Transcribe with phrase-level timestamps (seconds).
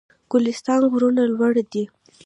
[0.03, 1.83] د ګلستان غرونه لوړ دي